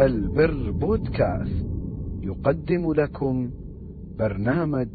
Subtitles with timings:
[0.00, 1.66] البر بودكاست.
[2.22, 3.50] يقدم لكم
[4.18, 4.88] برنامج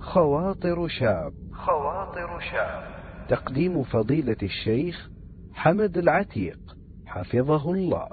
[0.00, 1.32] خواطر شاب.
[1.52, 2.82] خواطر شاب.
[3.28, 5.10] تقديم فضيلة الشيخ
[5.54, 6.58] حمد العتيق.
[7.06, 8.08] حفظه الله.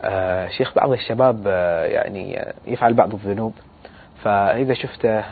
[0.00, 3.52] آه شيخ بعض الشباب آه يعني يفعل بعض الذنوب.
[4.22, 5.24] فإذا شفته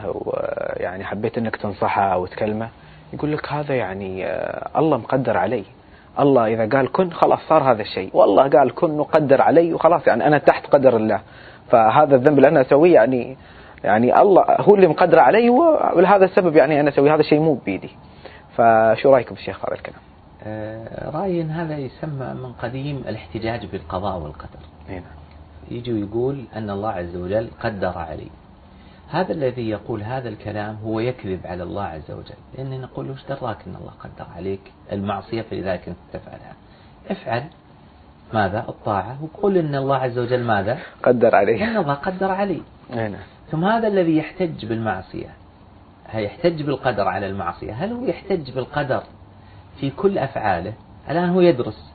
[0.76, 2.70] يعني حبيت أنك تنصحه أو تكلمه
[3.12, 5.64] يقول لك هذا يعني آه الله مقدر علي
[6.20, 8.10] الله إذا قال كن خلاص صار هذا الشيء.
[8.14, 11.20] والله قال كن وقدر علي وخلاص يعني أنا تحت قدر الله.
[11.70, 13.36] فهذا الذنب اللي أنا أسويه يعني
[13.84, 15.50] يعني الله هو اللي مقدر علي
[15.94, 17.90] ولهذا السبب يعني أنا أسوي هذا الشيء مو بيدي
[18.56, 20.00] فشو رأيكم في الشيخ هذا الكلام؟
[20.44, 24.60] آه رأيي هذا يسمى من قديم الاحتجاج بالقضاء والقدر.
[24.88, 25.10] هنا.
[25.70, 28.28] يجي ويقول أن الله عز وجل قدر علي.
[29.10, 33.56] هذا الذي يقول هذا الكلام هو يكذب على الله عز وجل لأن نقول وش دراك
[33.66, 34.60] أن الله قدر عليك؟
[34.92, 36.54] المعصية فلذلك أنت تفعلها.
[37.10, 37.44] افعل.
[38.34, 39.18] ماذا؟ الطاعة.
[39.22, 43.18] وقل أن الله عز وجل ماذا؟ قدر علي أن الله قدر علي هنا.
[43.50, 45.28] ثم هذا الذي يحتج بالمعصية.
[46.14, 49.02] يحتج بالقدر على المعصية؟ هل هو يحتج بالقدر
[49.80, 50.72] في كل أفعاله؟
[51.10, 51.92] الآن هو يدرس.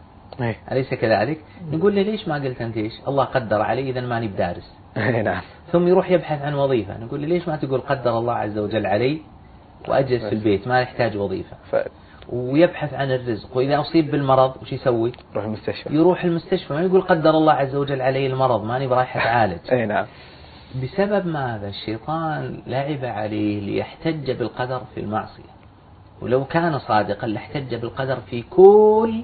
[0.72, 4.73] أليس كذلك؟ نقول له ليش ما قلت أنت إيش؟ الله قدر علي إذا ماني بدارس.
[5.23, 5.41] نعم.
[5.72, 6.97] ثم يروح يبحث عن وظيفة.
[6.97, 9.22] نقول له ليش ما تقول قدر الله عز وجل علي
[9.88, 11.58] وأجلس في البيت؟ ما يحتاج وظيفة.
[11.72, 11.75] ف...
[12.30, 13.58] ويبحث عن الرزق.
[13.58, 15.95] وإذا أصيب بالمرض وش يسوي؟ روح المستشفى.
[15.95, 16.73] يروح المستشفى.
[16.73, 19.59] ما يقول قدر الله عز وجل علي المرض ماني برايح أتعالج.
[19.71, 20.05] إي نعم.
[20.83, 25.53] بسبب ماذا؟ الشيطان لعب عليه ليحتج بالقدر في المعصية.
[26.21, 29.23] ولو كان صادقا لاحتج بالقدر في كل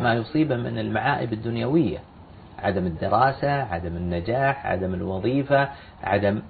[0.00, 1.98] ما يصيبه من المعائب الدنيوية.
[2.62, 5.68] عدم الدراسة عدم النجاح عدم الوظيفة
[6.04, 6.42] عدم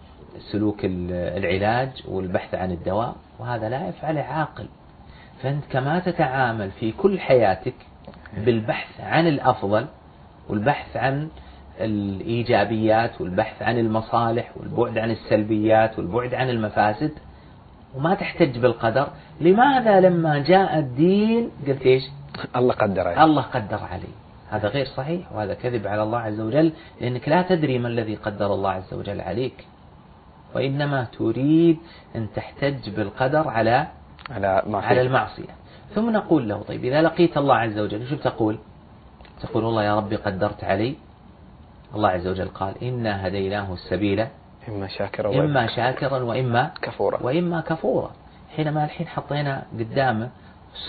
[0.52, 4.68] سلوك العلاج والبحث عن الدواء وهذا لا يفعله عاقل.
[5.42, 7.74] فأنت كما تتعامل في كل حياتك
[8.36, 9.86] بالبحث عن الأفضل
[10.48, 11.28] والبحث عن
[11.80, 17.12] الإيجابيات والبحث عن المصالح والبعد عن السلبيات والبعد عن المفاسد
[17.96, 19.08] وما تحتج بالقدر.
[19.40, 22.02] لماذا لما جاء الدين قلت إيش؟
[22.56, 24.12] الله قدر علي الله قدر علي
[24.50, 28.54] هذا غير صحيح وهذا كذب على الله عز وجل لأنك لا تدري ما الذي قدر
[28.54, 29.66] الله عز وجل عليك.
[30.54, 31.78] وإنما تريد
[32.16, 33.86] أن تحتج بالقدر على
[34.30, 34.86] على معصية.
[34.86, 35.54] على المعصية.
[35.94, 38.58] ثم نقول له طيب إذا لقيت الله عز وجل شو بتقول
[39.42, 40.96] تقول والله يا ربي قدرت علي.
[41.94, 44.26] الله عز وجل قال إنا هديناه السبيل.
[44.68, 47.22] إما شاكرا إما وإما شاكرا وإما كفورا.
[47.22, 48.10] وإما كفورا.
[48.56, 50.30] حينما الحين حطينا قدامه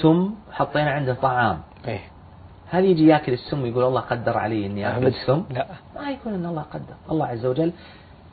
[0.01, 1.61] سم حطينا عنده طعام.
[1.87, 2.01] إيه.
[2.71, 5.07] هل يجي ياكل السم ويقول الله قدر علي إني أكل.
[5.07, 7.71] السم؟ لا ما يكون إن الله قدر، الله عز وجل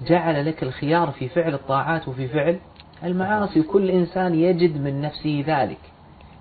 [0.06, 2.58] جعل لك الخيار في فعل الطاعات وفي فعل
[3.04, 5.78] المعاصي، وكل إنسان يجد من نفسه ذلك.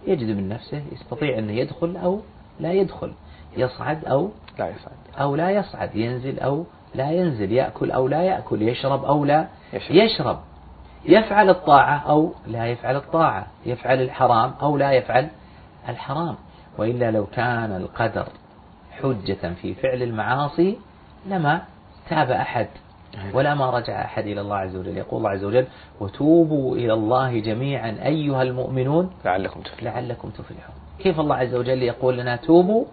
[0.07, 2.21] يجد من نفسه يستطيع انه يدخل أو
[2.59, 3.13] لا يدخل،
[3.57, 4.29] يصعد أو
[4.59, 6.65] لا يصعد أو لا يصعد، ينزل أو
[6.95, 9.95] لا ينزل، يأكل أو لا يأكل، يشرب أو لا يشرب.
[9.95, 10.39] يشرب.
[11.05, 15.27] يفعل الطاعة أو لا يفعل الطاعة يفعل الحرام أو لا يفعل
[15.89, 16.35] الحرام
[16.77, 18.27] وإلا لو كان القدر
[18.91, 20.77] حجة في فعل المعاصي
[21.25, 21.61] لما
[22.09, 22.67] تاب أحد
[23.33, 24.97] ولا ما رجع أحد إلى الله عز وجل.
[24.97, 25.67] يقول الله عز وجل
[25.99, 29.93] وتوبوا إلى الله جميعا أيها المؤمنون لعلكم تفلحون.
[29.93, 30.75] لعلكم تفلحون.
[30.99, 32.85] كيف الله عز وجل يقول لنا توبوا؟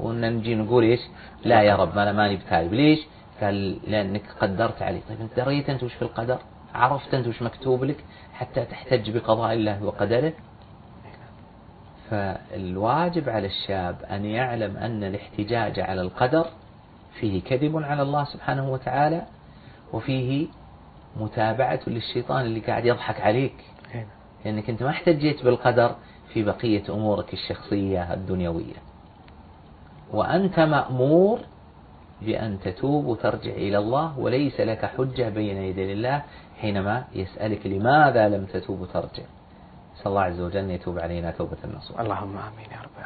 [0.00, 1.00] ونجي نقول إيش؟
[1.44, 2.98] لا يا رب أنا ماني بتائب ليش؟
[3.40, 5.00] قال لأنك قدرت علي.
[5.08, 6.38] طيب أنت دريت أنت وش في القدر؟
[6.74, 8.04] عرفت أنت وش مكتوب لك
[8.34, 10.32] حتى تحتج بقضاء الله وقدره؟
[12.10, 16.46] فالواجب على الشاب أن يعلم أن الاحتجاج على القدر
[17.20, 19.22] فيه كذب على الله سبحانه وتعالى
[19.92, 20.46] وفيه
[21.20, 23.54] متابعة للشيطان اللي قاعد يضحك عليك.
[23.94, 24.06] إيه.
[24.44, 25.94] لأنك أنت ما احتجيت بالقدر
[26.32, 28.74] في بقية أمورك الشخصية الدنيوية.
[30.12, 31.40] وأنت مأمور
[32.22, 36.22] بأن تتوب وترجع إلى الله وليس لك حجة بين يدي الله
[36.60, 39.22] حينما يسألك لماذا لم تتوب وترجع.
[39.96, 42.00] نسأل الله عز وجل أن يتوب علينا توبة النصوح.
[42.00, 42.96] اللهم آمين يا رب